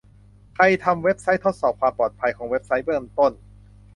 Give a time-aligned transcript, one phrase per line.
[0.55, 3.31] ใครทำเว็บไซต์ ทดสอบความปลอดภัยของเว็บไซต์เบื้องต้น